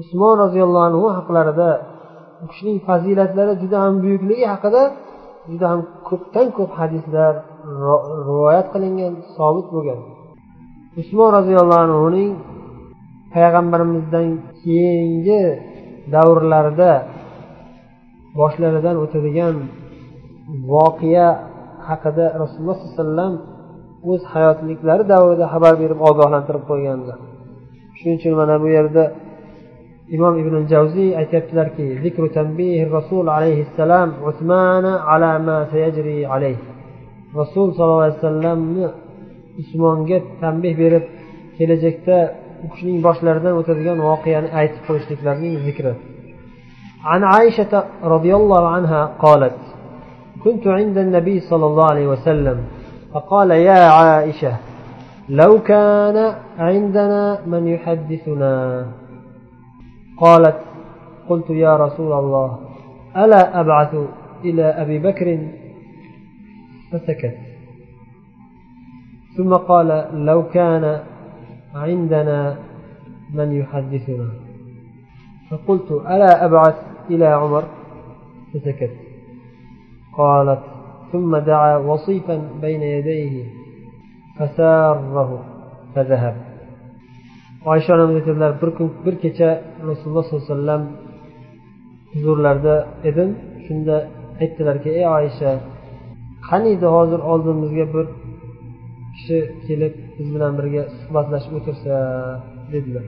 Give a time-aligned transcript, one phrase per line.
[0.00, 1.70] usmon roziyallohu anhu haqlarida
[2.42, 4.82] u kishining fazilatlari juda ham buyukligi haqida
[5.50, 7.32] juda ham ko'pdan ko'p hadislar
[8.28, 10.00] rivoyat qilingan sobit bo'lgan.
[11.00, 12.30] Usmon roziyallohu anhuning
[13.34, 14.28] payg'ambarimizdan
[14.62, 15.42] keyingi
[16.14, 16.92] davrlarida
[18.38, 19.54] boshlaridan o'tadigan
[20.72, 21.28] voqea
[21.88, 23.34] haqida rasululloh sollallohu alayhi vasallam
[24.10, 27.18] o'z hayotliklari davrida xabar berib ogohlantirib qo'yganlar
[27.98, 29.04] shuning uchun mana bu yerda
[30.15, 36.57] imom ibn javziy aytyaptilarki zikru tanbih rasul alayhissalom usmana ala ma sayajri alayh
[37.39, 38.85] rasul sollallohu alayhi vasallamni
[39.61, 41.05] usmonga tanbeh berib
[41.57, 42.17] kelajakda
[42.63, 45.93] u kishining boshlaridan o'tadigan voqeani aytib qo'yishliklarining zikri
[47.11, 49.59] عن عائشة رضي الله عنها قالت
[50.43, 52.57] كنت عند النبي صلى الله عليه وسلم
[53.13, 54.53] فقال يا عائشة
[55.29, 56.17] لو كان
[56.59, 58.53] عندنا من يحدثنا
[60.20, 60.56] قالت
[61.28, 62.58] قلت يا رسول الله
[63.16, 63.94] ألا أبعث
[64.44, 65.48] إلى أبي بكر؟
[66.92, 67.36] فسكت.
[69.36, 71.00] ثم قال لو كان
[71.74, 72.58] عندنا
[73.34, 74.28] من يحدثنا.
[75.50, 76.74] فقلت ألا أبعث
[77.10, 77.64] إلى عمر؟
[78.54, 78.90] فسكت.
[80.16, 80.60] قالت
[81.12, 83.44] ثم دعا وصيفا بين يديه
[84.38, 85.44] فساره
[85.94, 86.49] فذهب.
[87.72, 89.48] Oysha onamiz aytadilar bir kun bir kecha
[89.88, 90.82] rasululloh sollallohu alayhi vasallam
[92.12, 92.74] huzurlarida
[93.10, 93.30] edim.
[93.66, 93.96] Shunda
[94.42, 95.50] aytdilarki ey oysha
[96.48, 98.06] qaniydi hozir oldimizga bir
[99.14, 101.94] kishi kelib biz bilan birga suhbatlashib o'tirsa?
[102.72, 103.04] dedilar.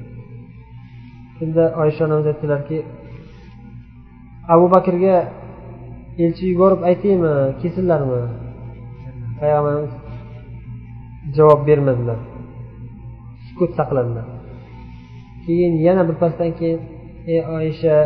[1.36, 2.78] Shunda oysha onamiz aytdilarki
[4.54, 5.16] abu bakrga
[6.24, 8.20] elchi yuborib aytaymi kelsinlarmi
[9.40, 9.92] payg'ambarimiz
[11.36, 12.18] javob bermadilar.
[13.46, 14.26] Sukut saqladilar.
[15.44, 16.80] Keyin yana birpasdan keyin
[17.32, 17.96] ey oysha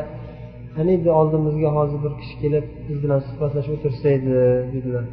[0.77, 4.35] qaniydi oldimizga hozir bir kishi kelib biz bilan suhbatlashib o'tirsa edi
[4.75, 5.05] dedilar.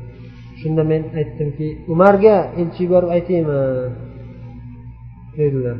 [0.61, 3.59] Shunda men aytdimki umarga elchi yuborib aytaymi
[5.37, 5.77] dedilar.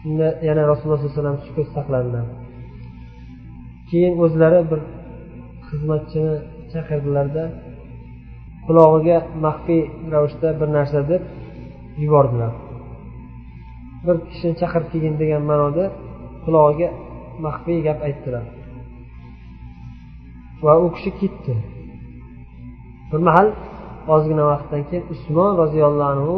[0.00, 2.26] Shunda yana rasululloh sollallohu alayhi vasallam sukut saqladilar.
[3.90, 4.80] Keyin o'zlari bir
[5.68, 6.34] xizmatchini
[6.72, 7.44] chaqirdilarda
[8.66, 9.82] qulog'iga maxfiy
[10.12, 11.22] ravishda bir narsa deb
[12.04, 12.52] yubordilar.
[14.06, 15.84] Bir kishini chaqirib kelgin degan ma'noda
[16.44, 16.88] qulog'iga
[17.44, 18.44] maxfiy gap aytdilar.
[20.64, 21.54] Va u kishi ketdi.
[23.10, 23.48] Bir mahal
[24.14, 26.36] ozgina vaqtdan keyin usmon roziyallohu anhu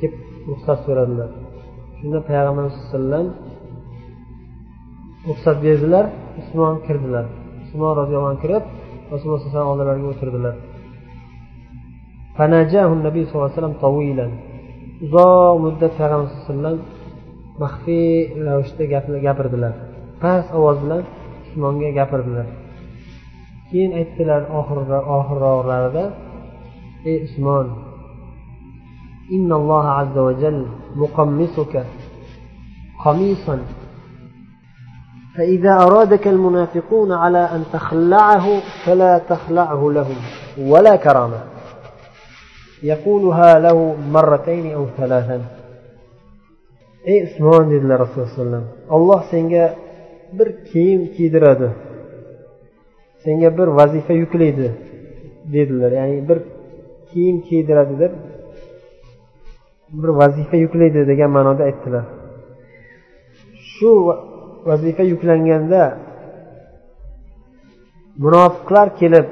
[0.00, 0.14] kelib
[0.48, 1.30] ruxsat so'radilar.
[1.98, 3.26] Shunda payg'ambarimiz alayhi vasallam
[5.28, 6.04] ruxsat berdilar
[6.40, 7.26] usmon kirdilar.
[7.64, 8.64] Usmon roziyallohu anhu kirib
[9.12, 10.54] rasululloh sallallohu alayhi vasallam oldilariga o'tirdilar.
[13.06, 13.76] Nabiy sallallohu alayhi vasallam
[15.04, 16.78] uzoq muddat payg'ambar sallallohu alayhi vasallam
[17.62, 18.08] maxfiy
[18.46, 18.84] ravishda
[19.26, 19.74] gapirdilar
[20.22, 21.02] past ovoz bilan
[21.44, 22.46] usmonga gapirdilar
[23.68, 26.04] keyin aytdilar oxirroqlarida
[27.10, 27.66] ey usmon
[29.36, 31.84] إن الله عز وجل مقمصك
[33.04, 33.56] قميصا
[35.36, 40.16] فإذا أرادك المنافقون على أن تخلعه فلا تخلعه لهم
[40.58, 41.51] ولا كرامة
[42.83, 45.41] يقولها له مرتين أو ثلاثا
[47.11, 48.65] ey usmon dedilar rasululloh alayhi vasallam
[48.95, 49.65] olloh senga
[50.37, 51.69] bir kiyim kiydiradi
[53.23, 54.67] senga bir vazifa yuklaydi
[55.53, 56.39] dedilar ya'ni bir
[57.09, 58.13] kiyim kiydiradi deb
[59.99, 62.05] bir vazifa yuklaydi degan ma'noda aytdilar
[63.73, 63.91] shu
[64.69, 65.83] vazifa yuklanganda
[68.23, 69.27] munofiqlar kelib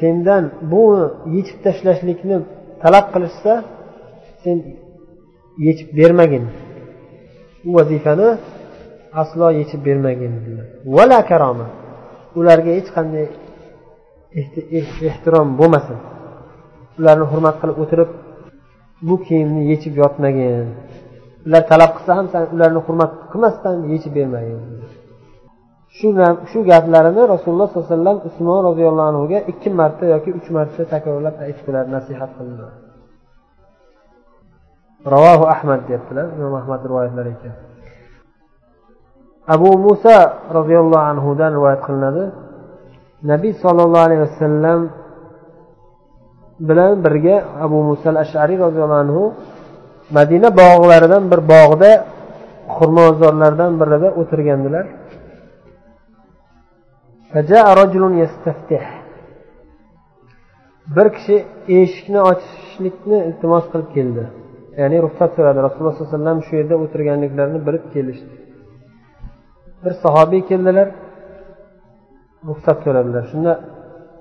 [0.00, 1.04] sendan buni
[1.36, 2.36] yechib tashlashlikni
[2.85, 3.53] talab qilishsa
[4.43, 4.57] sen
[5.67, 6.45] yechib bermagin.
[7.67, 8.29] U vazifani
[9.21, 10.67] aslo yechib bermagin dedilar.
[10.95, 11.67] Vala karoma.
[12.39, 13.25] Ularga hech qanday
[15.09, 15.97] ehtirom bo'lmasin.
[16.99, 18.09] Ularni hurmat qilib o'tirib
[19.07, 20.67] bu kiyimni yechib yotmagin.
[21.47, 24.59] Ular talab qilsa ham san ularni hurmat qilmasdan yechib bermagin.
[25.97, 26.07] Shu
[26.51, 31.35] shu gaplarini rasululloh sollallohu alayhi vasallam usmon roziyallohu anhuga ikki marta yoki uch marta takrorlab
[31.45, 32.73] aytdilar nasihat qildilar.
[35.13, 37.55] Ravohu ahmad deyaptilar imom ahmad rivoyatlari ekan.
[39.55, 40.17] Abu muso
[40.57, 42.23] roziyallohu anhudan rivoyat qilinadi.
[43.31, 44.79] Nabiy sollallohu alayhi vasallam
[46.67, 49.23] bilan birga abu muso al ashariy roziyallohu anhu
[50.17, 51.91] madina bog'laridan bir bog'da
[52.75, 54.85] xurmozorlardan birida o'tirgandilar.
[60.95, 61.35] Bir kishi
[61.79, 64.23] eshikni ochishlikni iltimos qilib keldi.
[64.79, 65.59] Ya'ni ruxsat so'radi.
[65.67, 68.33] Rasululloh sollallohu alayhi vasallam shu yerda o'tirganliklarini bilib kelishdi.
[69.83, 70.87] Bir sahobiy keldilar
[72.49, 73.23] ruxsat so'radilar.
[73.31, 73.53] Shunda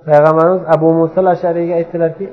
[0.07, 2.27] payg'ambarimiz abu muso ashariyga aytdilarki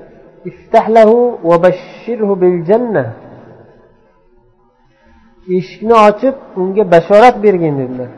[5.57, 8.11] eshikni ochib unga bashorat bergin dedilar.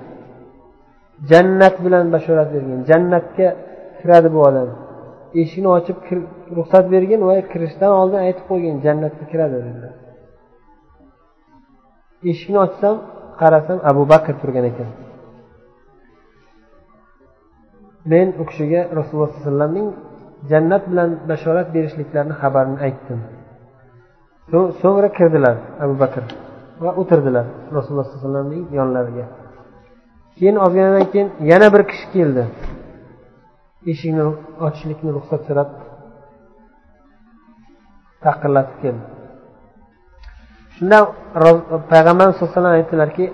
[1.32, 2.80] Jannat bilan bashorat bergin.
[2.90, 3.48] Jannatga
[4.00, 4.70] kiradi bu odam.
[5.42, 5.98] Eshikni ochib
[6.58, 9.94] ruxsat bergin va kirishdan oldin aytib qo'ygin jannatga kiradi dedilar.
[12.32, 12.96] Eshikni ochsam
[13.42, 14.90] qarasam abu bakr turgan ekan.
[18.12, 19.90] Men u kishiga rasululloh sollallohu alayhi vasallamning
[20.52, 23.20] jannat bilan bashorat berishliklarini xabarini aytdim.
[24.82, 26.24] So'ngra kirdilar abu bakr
[26.84, 27.46] va o'tirdilar
[27.76, 29.26] rasululloh sollallohu alayhi vasallamning yonlariga.
[30.38, 32.44] Keyin ozginadan keyin yana bir kishi keldi.
[33.92, 34.24] Eshikni
[34.66, 35.70] ochishlikni ruxsat so'rab
[38.26, 39.04] taqillatib keldi.
[40.76, 40.98] Shunda
[41.92, 43.26] payg'ambarimiz sallallohu alayhi vasallam aytdilarki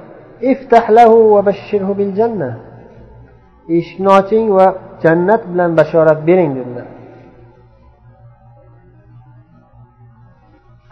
[3.78, 4.68] eshikni oching va
[5.04, 6.88] jannat bilan bashorat bering dedilar.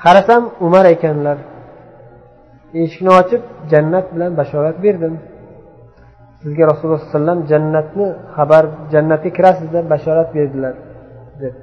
[0.03, 1.38] Qarasam umar ekanlar
[2.83, 5.15] eshikni ochib jannat bilan bashorat berdim.
[6.42, 8.63] Sizga rasululloh sallallohu alayhi vasallam jannatni xabar
[8.94, 10.75] jannatga kirasiz deb bashorat berdilar
[11.42, 11.56] deb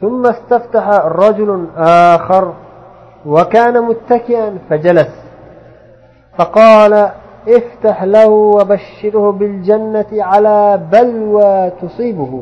[0.00, 0.86] ثم استفتح
[1.24, 1.50] رجل
[2.14, 2.44] آخر
[3.26, 5.12] وكان متكئا فجلس
[6.38, 6.94] فقال
[7.48, 10.58] افتح له وبشره بالجنة على
[10.92, 12.32] بلوى تصيبه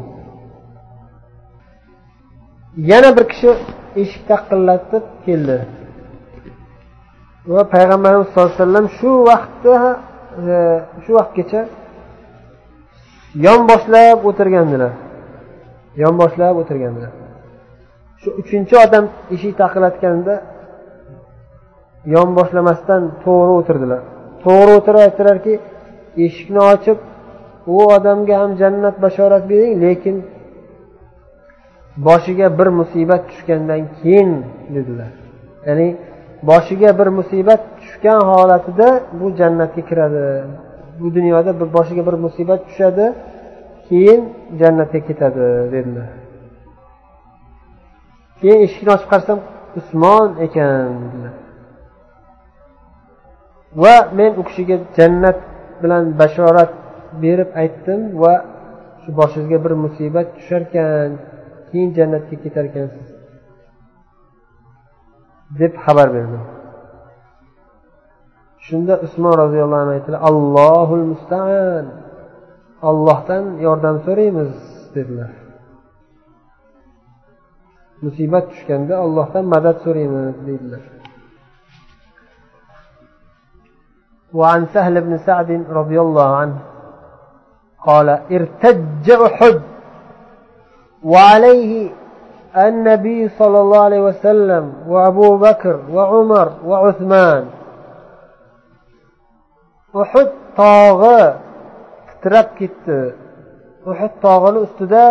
[2.78, 3.50] yana bir kishi
[4.02, 5.58] eshik taqillatib keldi
[7.52, 10.07] va payg'ambarimiz sallallohu alayhi vasallam shu vaqtda e,
[10.46, 10.56] E,
[11.04, 11.60] shu vaqtgacha
[13.46, 14.92] yonboshlab o'tirgandilar.
[16.02, 17.12] Yonboshlab o'tirgandilar.
[18.20, 19.04] Shu uchinchi odam
[19.34, 20.34] eshik taqillatganda
[22.14, 24.00] yonboshlamasdan to'g'ri o'tirdilar.
[24.44, 25.54] To'g'ri o'tirib aytdilarki
[26.24, 26.98] eshikni ochib
[27.74, 30.16] u odamga ham jannat bashorat bering lekin
[32.06, 34.30] boshiga bir musibat tushgandan keyin
[34.74, 35.12] dedilar.
[35.66, 35.88] Ya'ni
[36.50, 37.62] boshiga bir musibat
[37.98, 40.44] tushgan holatida bu jannatga kiradi.
[41.00, 43.14] Bu dunyoda bir boshiga bir musibat tushadi
[43.88, 44.20] keyin
[44.60, 46.08] jannatga ketadi dedilar.
[48.40, 49.38] Keyin eshikni ochib qarasam
[49.78, 51.34] usmon ekan dedilar.
[53.82, 55.38] Va men u kishiga jannat
[55.82, 56.72] bilan bashorat
[57.22, 58.34] berib aytdim va
[59.02, 61.10] shu boshingizga bir musibat tusharkan
[61.70, 63.08] keyin jannatga ketarkansiz
[65.60, 66.57] deb xabar berdim.
[68.68, 71.84] Shunda usmon roziyallohu anhu aytdilar allohul mustaan
[72.90, 74.52] ollohdan yordam so'raymiz
[74.94, 75.32] dedilar
[78.04, 80.84] musibat tushganda ollohdan madad so'raymiz deydilar
[84.38, 85.50] وعن سهل بن سعد
[85.80, 86.58] رضي الله عنه
[87.88, 89.60] قال ارتج أحد
[91.12, 91.90] وعليه
[92.56, 97.44] النبي صلى الله عليه وسلم وأبو بكر وعمر وعثمان
[99.94, 100.30] uhud
[100.60, 101.20] tog'i
[102.08, 103.00] titrab ketdi.
[103.90, 105.04] Uhud tog'ini ustida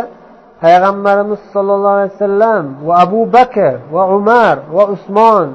[0.62, 5.48] payg'ambarimiz sollallohu alayhi vasallam va abu bakr va umar va usmon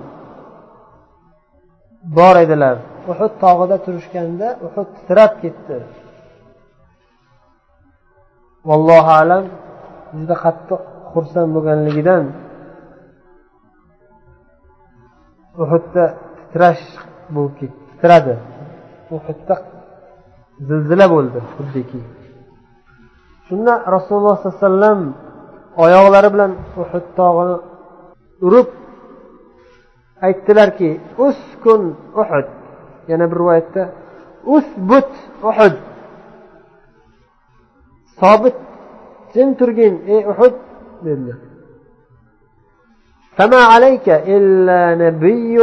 [2.18, 2.76] bor edilar.
[3.12, 5.78] Uhud tog'ida turishganda uhud titrab ketdi.
[8.68, 9.44] Vallohu alam
[10.18, 10.80] juda qattiq
[11.12, 12.24] xursand bo'lganligidan
[15.62, 16.04] uhudda
[16.38, 16.84] titrash
[17.34, 18.34] bo'lib ketdi titradi.
[19.15, 19.55] uhudda
[20.67, 21.99] zilzila bo'ldi xuddiki
[23.47, 25.01] shunda rasululloh sollallohu alayhi vasallam
[25.83, 27.55] oyoqlari bilan uhud tog'ini
[28.47, 28.69] urib
[30.27, 30.89] aytdilarki
[31.27, 31.81] uskun
[32.21, 32.47] uhud
[33.11, 33.83] yana bir rivoyatda
[34.55, 35.11] usbut
[35.49, 35.75] uhud
[38.19, 38.57] sobit
[39.33, 40.55] jim turgin ey uhud
[41.05, 41.39] dedilar
[43.37, 45.57] فما عليك إلا نبي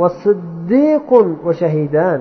[0.00, 1.10] وصديق
[1.46, 2.20] وشهيدان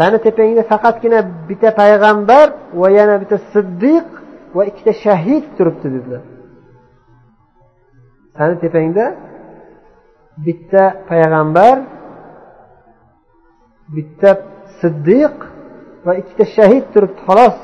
[0.00, 2.46] sani tepangda faqatgina bitta payg'ambar
[2.80, 4.06] va yana bitta siddiq
[4.56, 6.22] va ikkita shahid turibdi dedilar.
[8.36, 9.06] Sani tepangda
[10.46, 11.76] bitta payg'ambar
[13.96, 14.30] bitta
[14.80, 15.36] siddiq
[16.06, 17.18] va ikkita shahid turibdi.
[17.26, 17.58] Xolos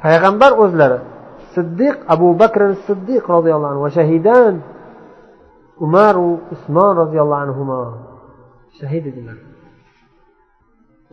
[0.04, 1.00] Payg'ambar o'zlari
[1.56, 4.54] siddiq abu bakr siddiq roziyallohu anhu va shahidan
[5.86, 7.62] umaru usmon roziyallohu anhu
[8.80, 9.38] shahid edilar.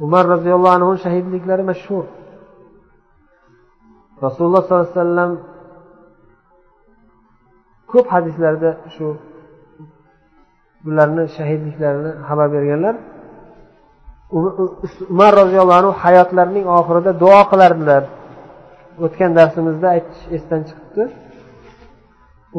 [0.05, 2.05] Umar roziyallohu anhu shahidliklari mashhur.
[4.27, 5.33] Rasululloh sollallohu alayhi vasallam
[7.93, 9.07] ko'p hadislarda shu
[10.85, 12.95] bularni shahidliklarini xabar berganlar.
[14.37, 14.45] Um,
[15.15, 18.03] Umar roziyallohu anhu hayotlarining oxirida duo qilardilar.
[19.06, 21.04] o'tgan darsimizda aytish esdan chiqibdi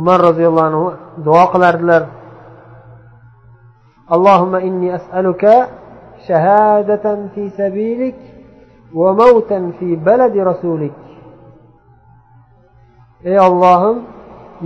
[0.00, 0.86] umar roziyallohu anhu
[1.26, 2.02] duo qilardilar
[4.16, 5.44] اللهم إني أسألك
[6.28, 8.18] شهادة في سبيلك
[8.94, 10.96] وموتا في بلد رسولك
[13.24, 13.96] ey ollohim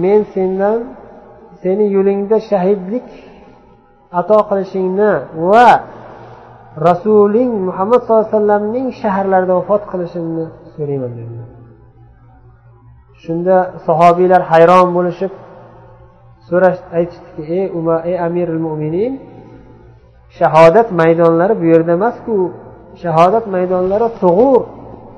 [0.03, 0.79] men sendan
[1.63, 3.09] seni yo'lingda shahidlik
[4.21, 5.13] ato qilishingni
[5.51, 5.69] va
[6.89, 11.49] rasuling muhammad sallallohu alayhi vasallamning shaharlarida vafot qilishimni so'rayman dedilar
[13.26, 15.32] Shunda sahobiylar hayron bo'lishib
[16.50, 19.14] so'rash aytishdiki ey umar ey amiril mo'minin
[20.40, 22.36] shahodat maydonlari bu yerda emasku.
[23.04, 24.62] Shahodat maydonlari tug'ur.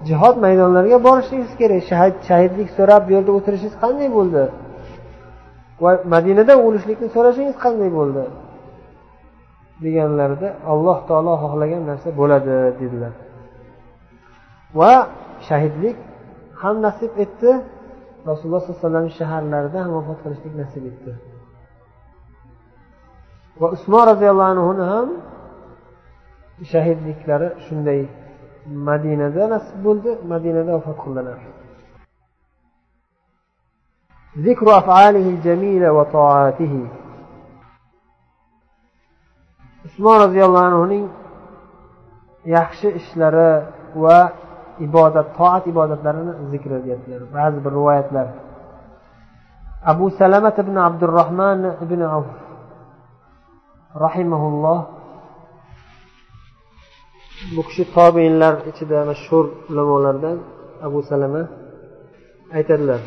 [0.08, 1.82] Jihod maydonlariga borishingiz kerak.
[2.30, 4.44] Shahidlik so'rab bu yerda o'tirishingiz qanday bo'ldi?
[5.84, 8.24] Va madinada o'lishlikni so'rashingiz qanday bo'ldi?
[9.84, 13.14] deganlarida alloh taolo xohlagan narsa bo'ladi dedilar.
[14.80, 14.94] Va
[15.48, 15.98] shahidlik
[16.62, 17.50] ham nasib etdi.
[18.31, 21.12] rasululloh sollallohu alayhi vasallam shaharlarida ham vafot qilishlik nasib etdi
[23.61, 25.09] va usmon roziyallohu anhuni ham
[26.73, 28.00] shahidliklari shunday
[28.89, 31.41] madinada nasib bo'ldi madinada vafot qildilar
[34.47, 36.75] ذكر أفعاله الجميلة وطاعاته
[39.87, 41.07] usmon roziyallohu anhuning
[42.57, 43.53] yaxshi ishlari
[44.03, 44.19] va
[44.87, 48.27] ibodat toat ibodatlarini zikr etyaptilar ba'zi bir rivoyatlar
[49.93, 52.31] abu salamat ibn abdurahmon ibn avf
[54.05, 54.81] rahimaulloh
[57.55, 60.37] bu kishi tobeinlar ichida mashhur ulamolardan
[60.87, 61.43] abu salama
[62.59, 63.03] aytadilar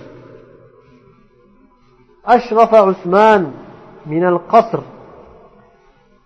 [2.35, 3.51] أشرف عثمان
[4.05, 4.79] من القصر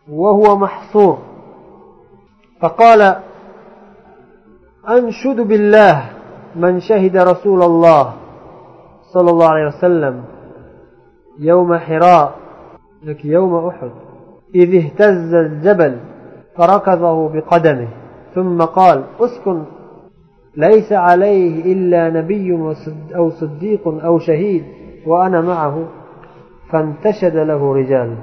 [0.10, 1.18] وهو محصور
[2.62, 3.02] فقال
[4.89, 6.11] أنشد بالله
[6.57, 8.13] من شهد رسول الله
[9.13, 10.25] صلى الله عليه وسلم
[11.39, 12.35] يوم حراء
[13.05, 13.91] لك يوم أحد.
[14.55, 15.97] إذ اهتز الجبل
[16.57, 17.89] فركضه بقدمه
[18.35, 19.63] ثم قال أسكن.
[20.57, 22.75] ليس عليه إلا نبي
[23.17, 24.65] أو صديق أو شهيد
[25.07, 25.85] وأنا معه.
[26.71, 28.17] فانتشد له رجال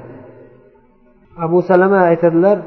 [1.37, 2.57] أبو سلمة aytadilar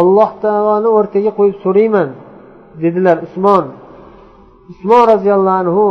[0.00, 2.08] alloh taoloni o'rtaga qo'yib so'rayman
[2.82, 3.64] dedilar usmon
[4.72, 5.86] usmon roziyallohu anhu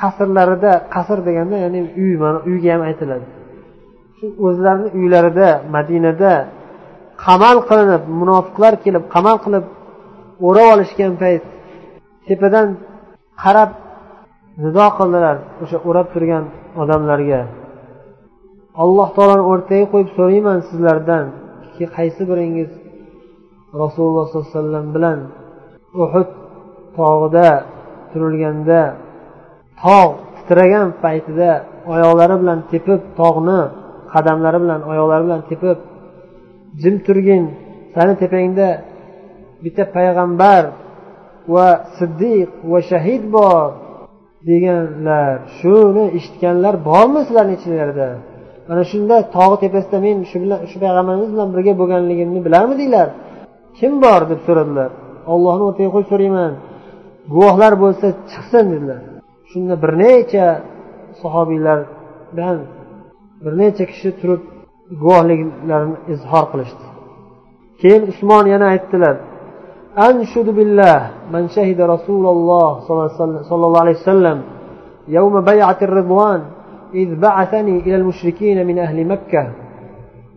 [0.00, 3.26] qasrlarida qasr deganda ya'ni uy mana uyga ham aytiladi.
[4.16, 6.34] Shu o'zlarini uylarida madinada
[7.24, 9.64] qamal qilinib munofiqlar kelib qamal qilib
[10.48, 11.42] o'rab olishgan payt
[12.28, 12.68] tepadan
[13.42, 13.70] qarab
[14.64, 16.44] nido qildilar o'sha o'rab turgan
[16.82, 17.40] odamlarga.
[18.82, 21.24] Alloh taoloni o'rtaga qo'yib so'rayman sizlardan
[21.96, 22.70] qaysi biringiz
[23.82, 25.18] rasululloh sollallohu alayhi vasallam bilan
[26.04, 26.28] uhud
[26.98, 27.48] tog'ida
[28.10, 28.80] turilganda
[29.82, 31.50] tog' titragan paytida
[31.92, 33.60] oyoqlari bilan tepib tog'ni
[34.12, 35.78] qadamlari bilan oyoqlari bilan tepib
[36.82, 37.44] jim turgin
[37.94, 38.68] sani tepangda
[39.64, 40.62] bitta payg'ambar
[41.54, 41.66] va
[41.98, 43.68] siddiq va shahid bor
[44.50, 45.34] deganlar.
[45.58, 48.08] Shuni eshitganlar bormi sizlarni ichinglarda?
[48.68, 53.08] Mana shunda tog' tepasida men shu bilan shu payg'ambarimiz bilan birga bo'lganligimni bilarmidinglar
[53.78, 54.90] kim bor deb so'radilar.
[55.33, 56.53] ollohni o'rtaga qo'yib so'rayman
[57.33, 59.01] guvohlar bo'lsa chiqsin dedilar
[59.51, 60.47] shunda bir necha
[61.21, 62.57] sahobiylardan
[63.43, 64.41] bir necha kishi turib
[65.01, 66.85] guvohliklarini izhor qilishdi
[67.81, 69.15] keyin usmon yana aytdilar
[69.97, 70.99] أنشد بالله
[71.33, 72.69] من شهد رسول الله
[73.49, 74.41] صلى الله عليه وسلم
[75.07, 76.41] يوم بيعة الرضوان
[76.93, 79.51] إذ بعثني إلى المشركين من أهل مكة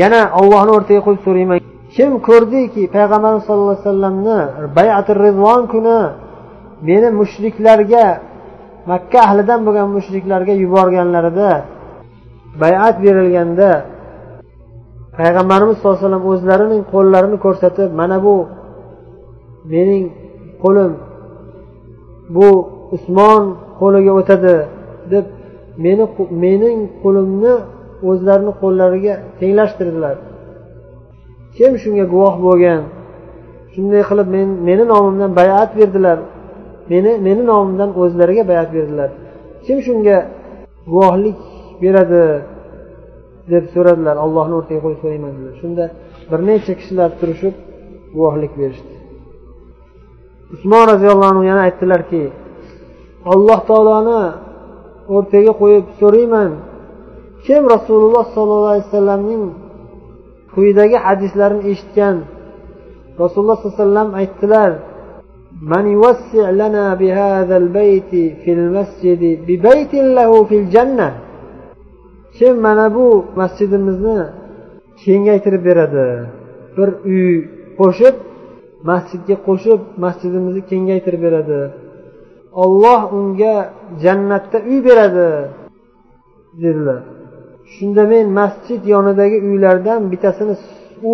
[0.00, 1.58] yana ollohni o'rtaga qo'yib so'rayman.
[1.96, 4.38] Kim ko'rdiki payg'ambarimiz sallallohu alayhi vasallamni
[4.78, 5.98] bayatir rizvon kuni
[6.88, 8.06] meni mushriklarga
[8.90, 11.50] makka ahlidan bo'lgan mushriklarga yuborganlarida
[12.62, 13.70] bayat berilganda
[15.18, 18.36] payg'ambarimiz sallallohu alayhi vasallam o'zlarining qo'llarini ko'rsatib mana bu
[19.72, 20.04] mening
[20.62, 20.92] qo'lim
[22.34, 22.48] bu
[22.96, 23.42] usmon
[23.80, 24.54] qo'liga o'tadi
[25.12, 25.26] deb
[25.84, 26.04] meni
[26.44, 27.54] mening qo'limni
[28.10, 30.16] o'zlarini qo'llariga tenglashtirdilar.
[31.56, 32.82] Kim shunga guvoh bo'lgan?
[33.74, 36.18] Shunday qilib men meni nomimdan bayat berdilar.
[36.92, 39.10] Meni meni nomimdan o'zlariga bayat berdilar.
[39.66, 40.16] Kim shunga
[40.92, 41.38] guvohlik
[41.82, 42.22] beradi
[43.52, 44.16] deb so'radilar.
[44.24, 45.54] Ollohni o'rtaga qo'yib so'rayman dedilar.
[45.62, 45.84] Shunda
[46.30, 47.54] bir necha kishilar turishib
[48.16, 48.94] guvohlik berishdi.
[50.54, 52.22] Usmon roziyallohu anhu yana aytdilarki
[53.32, 54.20] alloh taoloni
[55.15, 56.51] o'rtaga qo'yib so'rayman
[57.45, 59.43] kim rasululloh sollallohu alayhi vasallamning
[60.55, 62.15] quyidagi hadislarini eshitgan
[63.23, 64.71] rasululloh sollallohu alayhi vasallam aytdilar
[65.73, 71.09] من يوسع لنا بهذا البيت في المسجد ببيت له في الجنة
[72.37, 74.19] kim mana bu masjidimizni
[75.05, 76.07] kengaytirib beradi
[76.77, 77.27] bir uy
[77.79, 78.15] qo'shib
[78.89, 81.59] masjidga qo'shib masjidimizni kengaytirib beradi
[82.62, 83.54] Olloh unga
[84.02, 85.28] jannatda uy beradi
[86.62, 87.00] dedilar.
[87.74, 90.54] Shunda men masjid yonidagi uylardan bittasini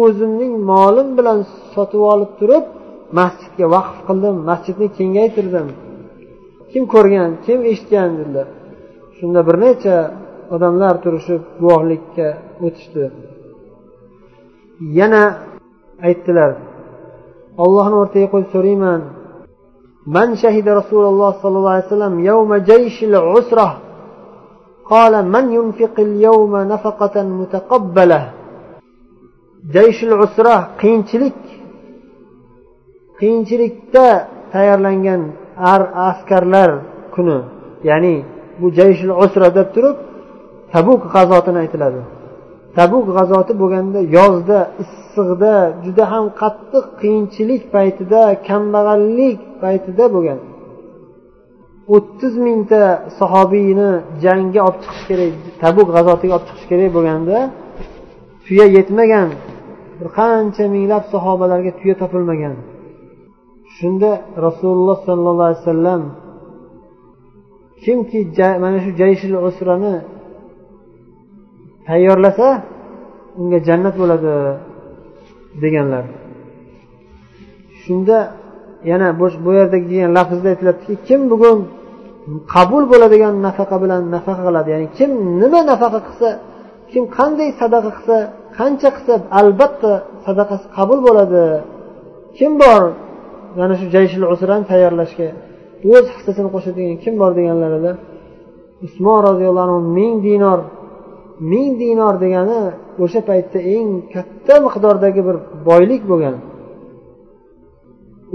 [0.00, 1.38] o'zimning molim bilan
[1.74, 2.64] sotib olib turib
[3.18, 5.68] masjidga vaqf qildim masjidni kengaytirdim.
[6.70, 8.48] Kim ko'rgan kim eshitgan dedilar.
[9.16, 9.96] Shunda bir necha
[10.54, 12.28] odamlar turishib guvohlikka
[12.66, 13.04] o'tishdi.
[14.98, 15.24] Yana
[16.06, 16.50] aytdilar
[17.64, 19.00] ollohni o'rtaga qo'yib so'rayman.
[20.07, 23.77] من شهد رسول الله صلى الله عليه وسلم يوم جيش العسرة
[24.93, 28.21] قال من ينفق اليوم نفقة متقبلة
[29.75, 31.39] جيش العسرة qiyinchilik
[33.19, 34.07] qiyinchilikda
[34.53, 35.21] tayyorlangan
[35.73, 36.71] ar askarlar
[37.15, 37.39] kuni
[37.89, 38.15] ya'ni
[38.59, 39.97] bu jayshul usra deb turib
[40.73, 42.01] tabuk g'azotini aytiladi
[42.77, 44.59] tabuk g'azoti bo'lganda yozda
[45.18, 50.40] issiqda juda ham qattiq qiyinchilik paytida kambag'allik paytida bo'lgan.
[51.94, 52.82] O'ttiz mingta
[53.18, 53.90] sahobiyni
[54.24, 55.32] jangga olib chiqish kerak
[55.62, 57.38] tabuk g'azotiga olib chiqish kerak bo'lganda
[58.44, 59.28] tuya yetmagan
[59.98, 62.56] bir qancha minglab sahobalarga tuya topilmagan.
[63.76, 64.10] Shunda
[64.46, 66.02] rasululloh sollallohu alayhi vasallam
[67.84, 68.20] kimki
[68.64, 69.94] mana shu jayshil usrani
[71.88, 72.48] tayyorlasa
[73.40, 74.34] unga jannat bo'ladi.
[75.64, 76.04] Deganlar.
[77.82, 78.18] Shunda
[78.90, 79.08] yana
[79.44, 81.58] bu yerdagi degan lafzda aytilyaptiki kim bugun
[82.54, 85.10] qabul bo'ladigan nafaqa bilan nafaqa qiladi ya'ni kim
[85.42, 86.28] nima nafaqa qilsa
[86.92, 88.16] kim qanday sadaqa qilsa
[88.58, 89.92] qancha qilsa albatta
[90.26, 91.44] sadaqasi qabul bo'ladi.
[92.38, 92.82] Kim bor?
[93.58, 95.28] Mana shu jayshil usrani tayyorlashga
[95.94, 97.92] o'z hissasini qo'shadigan kim bor deganlarida
[98.86, 100.58] usmon roziyallohu anhu ming dinor
[101.50, 102.60] ming dinor degani
[103.02, 105.36] o'sha paytda eng katta miqdordagi bir
[105.68, 106.36] boylik bo'lgan.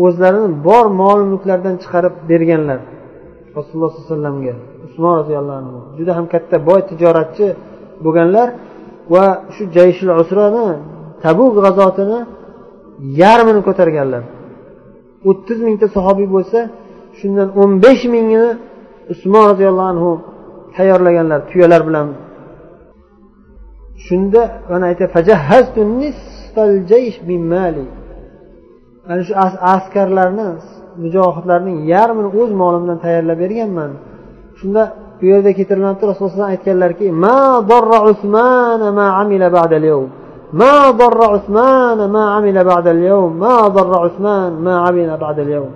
[0.06, 2.80] O'zlarini bor mol mulklaridan chiqarib berganlar.
[3.58, 7.48] Rasululloh sollallohu alayhi vasallamga usmon roziyallohu anhu juda ham katta boy tijoratchi
[8.06, 8.48] bo'lganlar
[9.13, 10.68] va shu jayshil usrani
[11.24, 12.20] tabuk g'azotini
[13.22, 14.24] yarmini ko'targanlar.
[15.30, 16.60] o'ttiz mingta sahobiy bo'lsa
[17.20, 18.52] shundan o'n besh mingini
[19.13, 20.12] usmon roziyallohu anhu
[20.76, 22.08] tayyorlaganlar tuyalar bilan
[24.06, 25.20] shunda mana aytyapti
[29.08, 29.34] mana shu
[29.76, 30.50] askarlarni
[31.04, 33.92] mujohidlarning yarmini o'z molimdan tayyorlab berganman.
[34.60, 34.84] Shunda
[35.20, 37.40] bu yerda keltirilyapti rasululloh aytganlarki ma
[37.72, 40.10] dorra usmana ma amila ba'dal yawm
[40.62, 45.72] ma dorra usmana ma amila ba'dal yawm ma dorra usman ma amila ba'dal yawm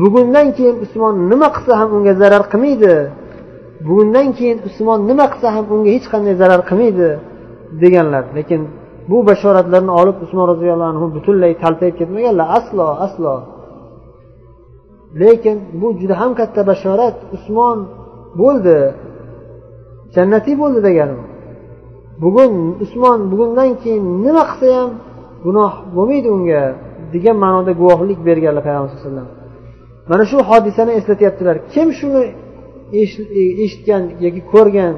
[0.00, 2.96] bugundan keyin usmon nima qilsa ham unga zarar qilmaydi.
[3.86, 7.08] Bugundan keyin usmon nima qilsa ham unga hech qanday zarar qilmaydi
[7.82, 8.24] deganlar.
[8.38, 8.60] Lekin
[9.10, 12.46] bu bashoratlarni olib usmon roziyallohu anhu butunlay taltayib ketmaganlar.
[12.58, 13.34] Aslo aslo.
[15.22, 17.16] Lekin bu juda ham katta bashorat.
[17.36, 17.78] Usmon
[18.40, 18.78] bo'ldi.
[20.14, 21.18] Jannatiy bo'ldi degani.
[22.22, 22.52] Bugun
[22.84, 24.90] usmon bugundan keyin nima qilsa ham
[25.44, 26.62] gunoh bo'lmaydi unga
[27.14, 29.28] degan ma'noda guvohlik berganlar payg'ambar alayhi vasallam.
[30.10, 31.56] Mana shu hodisani eslatyaptilar.
[31.72, 32.24] Kim shuni
[32.98, 33.00] E,
[33.64, 34.94] eshitgan yoki ko'rgan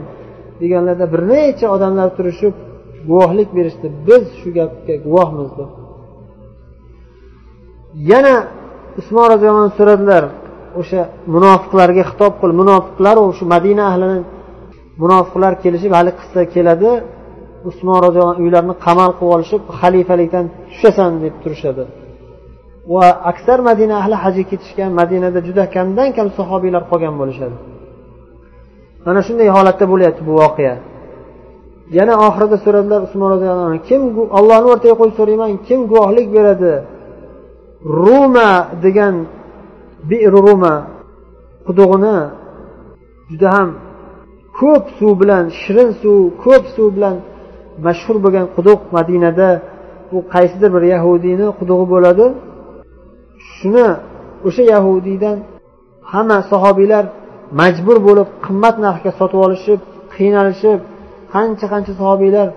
[0.61, 2.55] deganlarda bir necha odamlar turishib
[3.09, 3.87] guvohlik berishdi.
[4.09, 5.71] Biz shu gapga guvohmiz deb.
[8.11, 8.35] Yana
[9.01, 10.25] usmon roziyallohu anhu so'radilar
[10.81, 11.01] o'sha
[11.35, 14.21] munofiqlarga xitob qilib munofiqlaru shu madina ahlini
[15.03, 16.91] munofiqlar kelishib hali qissa keladi.
[17.71, 21.85] Usmon roziyallohu anhu uylarini qamal qilib olishib xalifalikdan tushasan deb turishadi.
[22.95, 27.57] Va aksar madina ahli hajga ketishgan madinada juda kamdan kam sahobiylar qolgan bo'lishadi.
[29.07, 30.75] Mana shunday holatda bo'lyapti bu voqea.
[31.99, 34.03] Yana oxirida so'radilar usmon roziyallohu anhu kim
[34.39, 36.73] ollohni o'rtaga qo'yib so'rayman kim guvohlik beradi?
[38.05, 38.51] Ruma
[38.85, 39.15] degan
[40.11, 40.75] bir ruma
[41.67, 42.19] qudug'ini
[43.31, 43.69] juda ham
[44.61, 47.17] ko'p suv bilan shirin suv ko'p suv bilan
[47.87, 49.49] mashhur bo'lgan quduq madinada
[50.17, 52.27] u qaysidir bir yahudiyni qudug'i bo'ladi.
[53.55, 53.89] Shuni
[54.47, 55.37] o'sha yahudiydan
[56.13, 57.05] hamma sahobiylar
[57.61, 59.81] majbur bo'lib qimmat narxga sotib olishib
[60.15, 60.81] qiynalishib
[61.35, 62.49] qancha qancha sahobiylar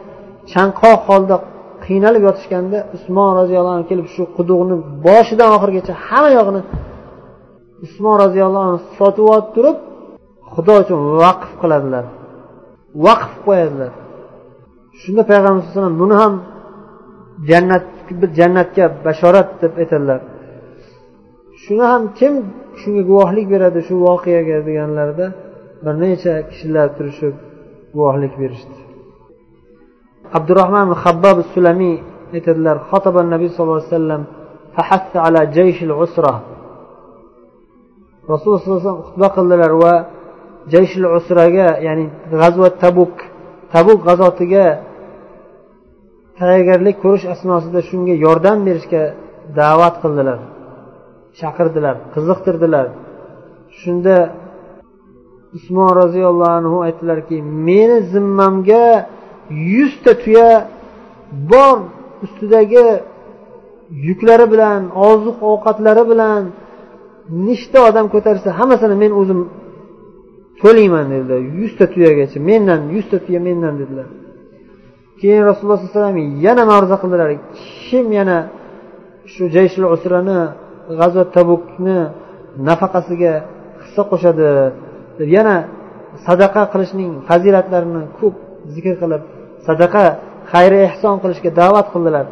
[0.53, 1.36] chanqoq holda
[1.86, 4.75] qiynalib yotishganda usmon roziyallohu anhu kelib shu quduqni
[5.08, 6.62] boshidan oxirigacha hamma yog'ini
[7.86, 9.77] usmon roziyallohu anhu sotib olib turib
[10.53, 12.05] xudo uchun vaqf qiladilar.
[13.05, 13.91] Vaqf qo'yadilar.
[15.01, 16.34] Shunda payg'ambar alayhi vasallam buni ham
[17.49, 17.86] jannat
[18.39, 20.19] jannatga bashorat deb aytadilar.
[21.63, 22.33] Shuni ham kim
[22.81, 25.27] shunga guvohlik beradi shu voqeaga deganlarida
[25.83, 27.33] bir necha kishilar turishib
[27.95, 28.77] guvohlik berishdi.
[30.37, 31.95] Abdurahmon habbob sulamiy
[32.35, 34.23] aytadilar xotaba nabiy sallallohu alayhi vasallam
[35.27, 36.33] ala jayshil usra
[38.31, 39.93] rasululloh sallallohu alayhi vasallam xutba qildilar va
[40.73, 42.05] jayshil usraga ya'ni
[42.41, 43.13] g'azvat tabuk
[43.73, 44.65] tabuk g'azotiga
[46.39, 49.03] tayyorgarlik ko'rish asnosida shunga yordam berishga
[49.59, 50.39] da'vat qildilar.
[51.39, 52.87] Chaqirdilar qiziqtirdilar.
[53.79, 54.17] Shunda
[55.57, 58.85] usmon roziyallohu anhu aytdilarki meni zimmamga
[59.75, 60.49] yuzta tuya
[61.51, 61.77] bor
[62.25, 62.87] ustidagi
[64.07, 66.41] yuklari bilan oziq ovqatlari bilan
[67.47, 69.39] nechta odam ko'tarsa hammasini men o'zim
[70.61, 71.39] to'layman dedilar.
[71.59, 74.07] Yuzta tuyagacha mendan yuzta tuya mendan dedilar.
[75.19, 77.29] Keyin rasululloh sollallohu alayhi vasallam yana ma'ruza qildilar.
[77.87, 78.37] Kim yana
[79.33, 80.39] shu jayshul usrani
[80.99, 81.97] g'azvat tabukni
[82.67, 83.33] nafaqasiga
[83.83, 84.49] hissa qo'shadi.
[85.19, 85.55] Deb yana
[86.27, 88.35] sadaqa qilishning fazilatlarini ko'p
[88.73, 89.21] zikr qilib
[89.67, 90.05] sadaqa
[90.51, 92.25] xayri ehson qilishga da'vat qildilar.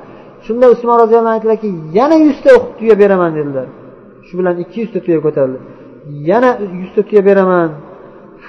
[0.46, 3.68] Shunda usmon roziyallohu anhu aytdilarki yana yuzta tuya beraman dedilar.
[4.26, 5.60] Shu bilan ikki yuzta tuya ko'tarildi.
[6.30, 6.50] Yana
[6.82, 7.70] yuzta tuya beraman.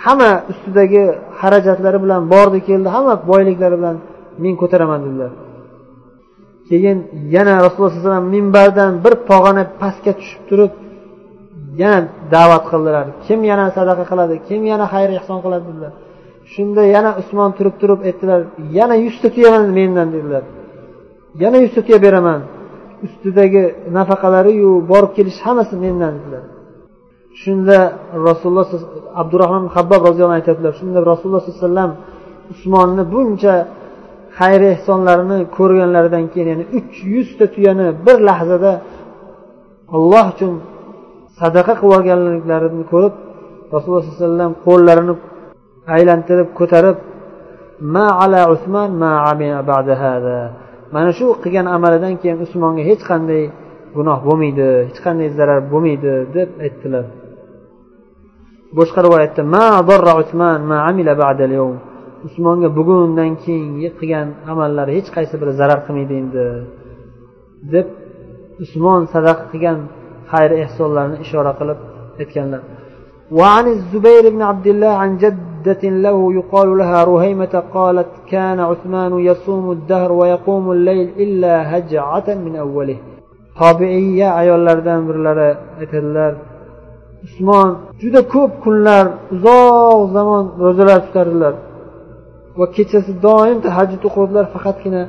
[0.02, 1.04] Hamma ustidagi
[1.40, 2.88] xarajatlari bilan bordi keldi.
[2.96, 3.96] Hamma boyliklari bilan
[4.42, 5.30] men ko'taraman dedilar.
[6.68, 6.98] Keyin
[7.35, 10.72] yana rasululloh sallallohu alayhi vasallam minbardan bir pog'ona pastga tushib turib
[11.83, 12.00] yana
[12.35, 13.07] da'vat qildilar.
[13.27, 15.92] Kim yana sadaqa qiladi kim yana xayr ehson qiladi dedilar.
[16.53, 18.40] Shunda yana usmon turib turib aytdilar
[18.79, 20.44] yana yuzta tuya mendan dedilar.
[21.42, 22.40] Yana yuzta tuya beraman
[23.07, 23.62] ustidagi
[23.96, 26.44] nafaqalariyu borib kelish hammasi mendan dedilar.
[27.42, 27.79] Shunda
[28.29, 28.66] rasululloh
[29.22, 31.92] abdurahmon habbob roziyallohu anhu aytadilar shunda rasululloh sollallohu alayhi vasallam
[32.53, 33.55] usmonni buncha
[34.38, 38.73] xayr ehsonlarini ko'rganlaridan keyin ya'ni uch yuzta tuyani bir lahzada
[39.97, 40.53] alloh uchun
[41.40, 43.14] sadaqa qilib yuborganliklarini ko'rib
[43.75, 45.14] rasululloh sallallohu alayhi vasallam qo'llarini
[45.97, 46.97] aylantirib ko'tarib
[47.94, 49.12] ma ala usmon ma
[49.70, 50.38] ba'da hada
[50.94, 53.42] mana shu qilgan amalidan keyin usmonga hech qanday
[53.97, 57.05] gunoh bo'lmaydi hech qanday zarar bo'lmaydi deb aytdilar.
[58.79, 59.66] Boshqa rivoyatda ma
[60.23, 61.77] usmon ma amila ba'da al-yawm.
[62.27, 66.45] usmonga bugundan keyingi qilgan amallari hech qaysi biri zarar qilmaydi endi
[67.73, 67.88] deb
[68.63, 69.79] usmon sadaqa qilgan
[70.32, 71.79] xayr ehsonlarni ishora qilib
[72.21, 72.63] aytganlar
[73.39, 79.65] وعن الزبير بن عبد الله عن جدة له يقال لها رهيمة قالت كان عثمان يصوم
[79.77, 82.97] الدهر ويقوم الليل إلا هجعة من أوله
[83.60, 86.34] tobiiya ayollardan birlari aytadilar
[87.25, 87.69] usmon
[88.01, 89.05] juda ko'p kunlar
[89.36, 91.53] uzoq zamon ro'zalar tutardilar
[92.60, 95.03] va kechasi doim tahajjud o'qirdilar faqatgina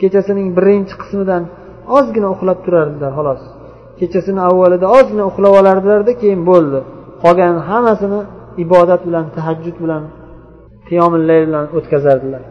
[0.00, 1.42] kechasining birinchi qismidan
[1.98, 3.42] ozgina uxlab turardilar xolos
[4.00, 6.78] kechasini avvalida ozgina uxlab olardilarda keyin bo'ldi
[7.24, 8.20] qolgan hammasini
[8.64, 10.02] ibodat bilan tahajjud bilan
[10.88, 12.44] qiyomillayl bilan o'tkazardilar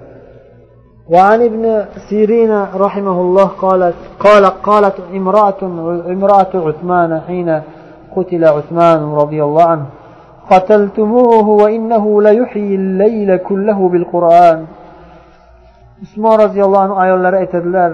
[1.13, 1.65] وعن ابن
[2.09, 2.53] سيرين
[2.85, 3.95] رحمه الله قالت
[4.25, 5.61] قال قالت امرأة
[6.15, 7.49] امرأة عثمان حين
[8.15, 9.85] قتل عثمان رضي الله عنه
[10.51, 14.59] قتلتموه وإنه ليحيي الليل كله بالقرآن
[16.05, 17.91] usmon roziyallohu anhu ayollari aytadilar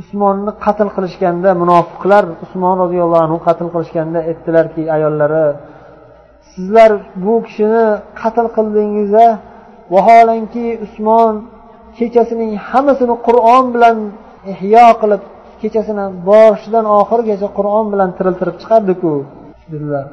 [0.00, 5.46] usmonni qatl qilishganda munofiqlar usmon roziyallohu anhu qatl qilishganda aytdilarki ayollari
[6.52, 6.90] sizlar
[7.24, 7.86] bu kishini
[8.20, 9.28] qatl qildingiz a
[9.94, 11.34] vaholanki usmon
[11.98, 13.96] kechasining hammasini qur'on bilan
[14.52, 15.22] ihyo qilib
[15.60, 19.12] kechasini boshidan oxirigacha qur'on bilan tiriltirib chiqardiku
[19.72, 20.06] dedilar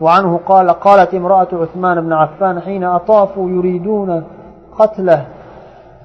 [0.00, 4.24] وعنه قال قالت امرأة عثمان بن عفان حين أطافوا يريدون
[4.78, 5.26] قتله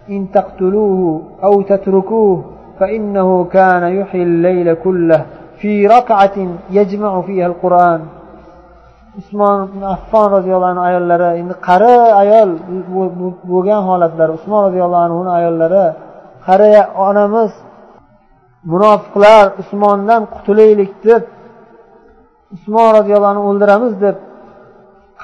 [0.09, 2.43] إن تقتلوه أو تتركوه
[2.79, 5.25] فإنه كان يحيي الليل كله
[5.59, 6.37] في ركعة
[6.69, 8.01] يجمع فيها القرآن
[9.19, 9.59] usmon
[9.95, 12.49] affon roziyallohu anhu ayollari endi qari ayol
[13.51, 15.85] bo'lgan holatlari usmon roziyallohu anhuni ayollari
[16.47, 16.71] qari
[17.07, 17.51] onamiz
[18.71, 21.23] munofiqlar usmondan qutulaylik deb
[22.54, 24.16] usmon roziyallohu anhu o'ldiramiz deb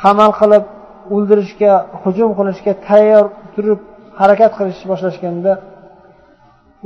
[0.03, 0.65] qamal qilib
[1.15, 3.81] o'ldirishga hujum qilishga tayyor turib
[4.21, 5.53] harakat qilishni boshlashganda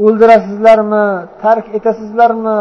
[0.04, 1.06] o'ldirasizlarmi?
[1.42, 2.58] Tark etasizlarmi?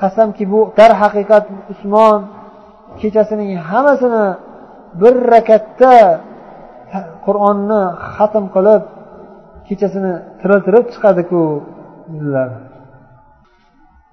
[0.00, 2.18] Qasamki bu darhaqiqat usmon
[3.00, 4.26] kechasining hammasini
[5.00, 5.94] bir rakatda
[7.26, 7.82] qur'onni
[8.14, 8.82] xatm qilib
[9.68, 11.42] kechasini tiriltirib chiqadiku
[12.12, 12.48] dedilar.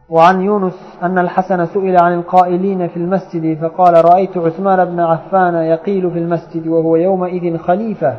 [0.10, 6.12] وعن يونس أن الحسن سئل عن القائلين في المسجد فقال رأيت عثمان بن عفان يقيل
[6.12, 8.18] في المسجد وهو يومئذ خليفة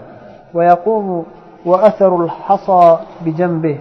[0.55, 1.25] ويقوم
[1.67, 3.81] وأثر الحصى بجنبه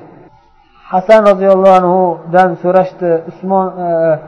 [0.84, 4.20] حسن رضي الله عنه دان سرشت اسمان آه،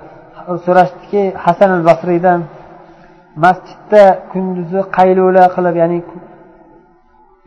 [0.65, 2.43] سرشت كي حسن البصري دان
[3.37, 3.91] مسجد
[4.33, 6.01] كندز قيلولة خلب يعني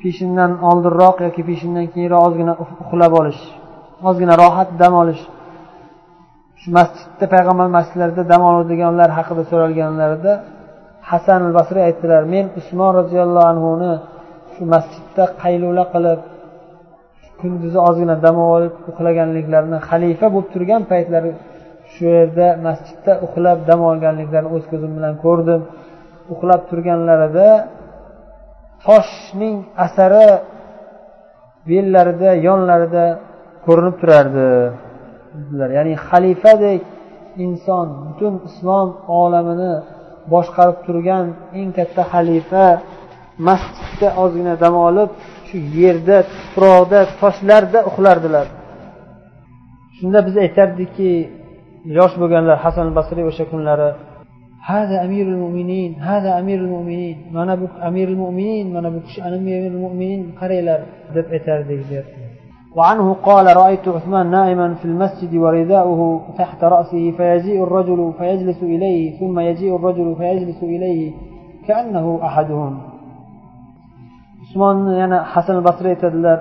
[0.03, 3.37] peşinden aldırrak ya ki peşinden kiri azgına uhlab alış.
[4.05, 5.19] Azgına rahat dem alış.
[6.63, 10.33] Shu masjidda payg'ambar masjidlarida dam oladiganlar haqida so'ralganlarida
[11.11, 13.93] hasan al basriy aytdilar men usmon roziyallohu anhuni
[14.55, 16.21] shu masjidda qaylula qilib
[17.41, 21.31] kunduzi ozgina dam olib uxlaganliklarini xalifa bo'lib turgan paytlari
[21.93, 25.61] shu yerda masjidda uxlab dam olganliklarini o'z ko'zim bilan ko'rdim.
[26.35, 27.49] Uxlab turganlarida
[28.87, 30.27] toshning asari
[31.71, 33.05] bellarida yonlarida
[33.67, 34.49] ko'rinib turardi.
[35.41, 36.81] Dedilar ya'ni xalifadek
[37.45, 38.89] inson butun islom
[39.21, 39.73] olamini
[40.33, 41.27] boshqarib turgan
[41.59, 42.67] eng katta xalifa
[43.47, 45.11] masjidda ozgina dam olib
[45.49, 48.47] shu yerda tuproqda toshlarda uxlardilar.
[49.97, 51.13] Shunda biz aytardikki
[51.99, 53.91] yosh bo'lganlar hasan basriy o'sha kunlari
[54.71, 60.21] hada amirul mo'minin hada amirul mo'minin mana bu amirul mo'minin mana bu kishi amirul mo'minin
[60.41, 60.81] qaranglar
[61.15, 62.32] deb aytardik deyapti.
[62.77, 66.01] وعنه قال رأيت عثمان نائما في المسجد ورداؤه
[66.39, 71.13] تحت رأسه فيجيء الرجل فيجلس إليه ثم يجيء الرجل فيجلس إليه
[71.67, 72.73] كأنه أحدهم.
[74.43, 76.41] عثمان يعني حسن البصري تدلر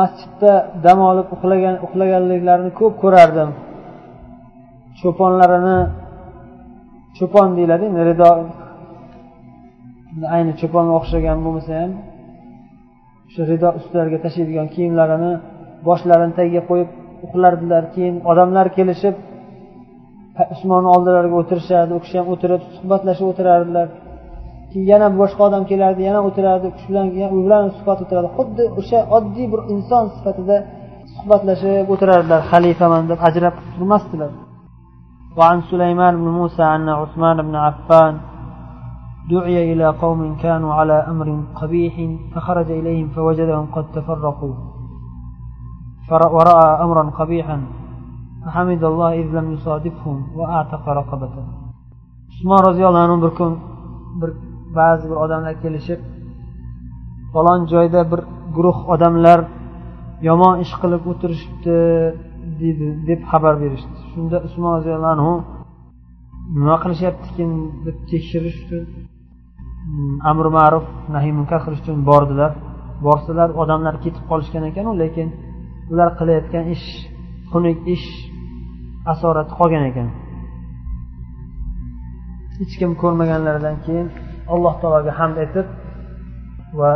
[0.00, 0.52] masjidda
[0.84, 3.50] dam olib uxlagan uxlaganliklarini ko'p ko'rardim.
[5.00, 5.78] Cho'ponlarini
[7.18, 8.52] cho'pon deyiladi ridoayni
[10.60, 11.92] cho'ponga o'xshagan bo'lmasa ham
[13.33, 15.31] shu rido ustlariga tashlaydigan kiyimlarini
[15.87, 16.89] boshlarini tagiga qo'yib
[17.25, 19.15] uxlardilar keyin odamlar kelishib
[20.53, 23.87] usmonni oldilariga o'tirishadi u kishi ham o'tirib suhbatlashib o'tirardilar
[24.71, 28.99] keyin yana boshqa odam kelardi yana o'tirardi shu bilan u bilan suhbat o'tiradi xuddi o'sha
[29.17, 30.57] oddiy bir inson sifatida
[31.15, 34.31] suhbatlashib o'tirardilar xalifaman deb ajrab turmasdilar
[35.37, 38.13] وعن سليمان بن موسى أن عثمان بن عفان
[39.29, 41.95] دعي إلى قوم كانوا على أمر قبيح
[42.33, 44.53] فخرج إليهم فوجدهم قد تفرقوا
[46.11, 47.57] ورأى أمرا قبيحا
[48.45, 51.45] فحمد الله إذ لم يصادفهم وأعتق رقبته
[52.31, 53.51] عثمان رضي الله عنه بركم
[54.21, 54.31] bir
[54.75, 55.99] ba'zi bir odamlar kelishib
[57.33, 58.21] falon joyda bir
[58.55, 59.39] guruh odamlar
[60.27, 61.77] yomon ish qilib o'tirishibdi
[62.61, 65.33] deydi deb xabar berishdi shunda usmon roziyallohu anhu
[66.59, 67.49] nima qilishyaptikin
[67.85, 68.83] deb tekshirish uchun
[69.86, 72.52] Hmm, amri ma'ruf nahiy munkar qilish uchun bordilar.
[73.06, 75.28] Borsalar odamlar ketib qolishgan ekanu lekin
[75.92, 76.86] ular qilayotgan ish
[77.50, 78.06] xunuk ish
[79.12, 80.08] asorati qolgan ekan.
[82.58, 84.06] Hech kim ko'rmaganlaridan keyin
[84.54, 85.66] alloh taologa hamd aytib
[86.80, 86.92] va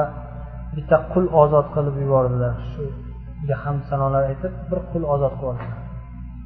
[0.75, 2.55] bitta qul ozod qilib yubordilar.
[2.73, 5.80] Shuga hamd sanolar aytib bir qul ozod qilib yubordilar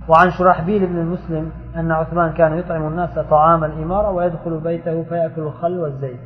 [0.10, 5.78] وعن شرحبيل بن المسلم أن عثمان كان يطعم الناس طعام الإمارة ويدخل بيته فيأكل الخل
[5.80, 6.20] والزيت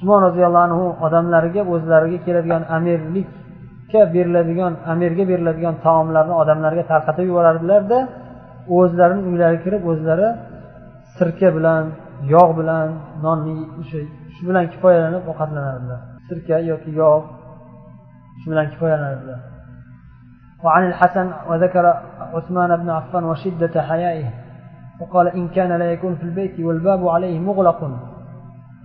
[0.00, 7.98] usmon roziyallohu anhu odamlarga o'zlariga keladigan amirlikka beriladigan amirga beriladigan taomlarni odamlarga tarqatib yuborardilarda
[8.78, 10.28] o'zlarini uylariga kirib o'zlari
[11.16, 11.82] sirka bilan
[12.34, 12.86] yog' bilan
[13.24, 14.00] nonni o'sha
[14.34, 17.26] shu bilan kifoyalanib ovqatlanardilar sirka yoki yog'
[18.40, 19.40] shu bilan kifoyalanardilar
[20.64, 21.94] وعن الحسن وذكر
[22.34, 24.30] عثمان بن عفان وشدة حيائه
[25.00, 27.90] وقال إن كان لا يكون في البيت والباب عليه مغلق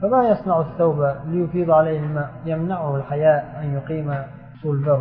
[0.02, 4.14] فما يصنع الثوب ليفيض عليه الماء يمنعه الحياء أن يقيم
[4.64, 5.00] صلبه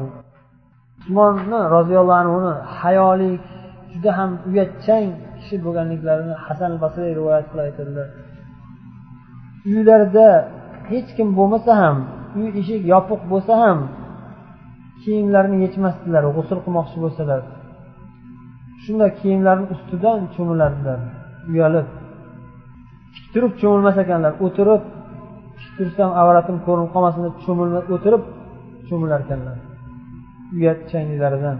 [1.00, 3.44] usmonni roziyallohu anhuni hayolik
[3.92, 8.08] juda ham uyatchang kishi bo'lganliklarini hasan basriy rivoyat qilib aytadilar
[9.70, 10.28] uylarida
[10.90, 11.96] hech kim bo'lmasa ham
[12.38, 13.78] uy eshik yopiq bo'lsa ham
[15.02, 17.40] kiyimlarini yechmasdilar g'usul qilmoqchi bo'lsalar
[18.84, 20.98] shunda kiyimlarini ustidan cho'milardilar
[21.52, 21.86] uyalib
[23.14, 24.82] tik turib cho'milmas ekanlar o'tirib
[25.58, 28.22] tik tursam avratim ko'rinib qolmasin deb cho'milmas o'tirib
[28.88, 29.56] cho'milar ekanlar
[30.56, 31.56] uyatchanliklaridan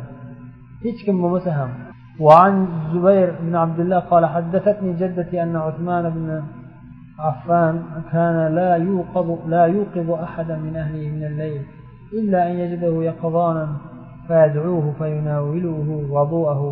[0.85, 1.71] hech kim bo'lmasa ham
[2.27, 2.55] وعن
[2.93, 6.29] زبير بن عبد الله قال حدثتني جدتي أن عثمان بن
[7.19, 7.75] عفان
[8.13, 11.63] كان لا يوقظ لا يوقظ أحدا من أهله من الليل
[12.19, 13.67] إلا أن يجده يقظانا
[14.29, 16.63] فيدعوه فيناوله وضوءه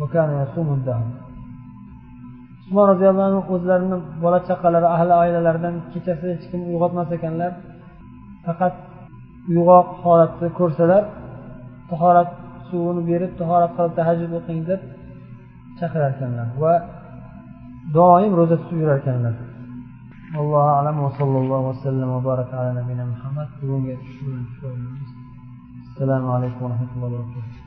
[0.00, 1.08] وكان يصوم الدهر
[2.66, 7.52] usmon roziyallohu anhu o'zlarini bola chaqalari ahli oilalaridan kechasi hech kim uyg'otmas ekanlar
[8.46, 8.74] faqat
[9.50, 11.02] uyg'oq holatda ko'rsalar
[11.90, 12.30] tahorat
[12.68, 14.80] suvini berib tahorat qilib tahajjud o'qing deb
[15.78, 16.74] chaqirar ekanlar va
[17.98, 19.34] doim ro'za tutib yurar ekanlar
[20.39, 23.93] allohu alam va sallallohu vasallam va baraka ala nabiyina muhammad bugungi
[25.91, 27.60] assalomu alaykum va rahmatullohi va barakatuh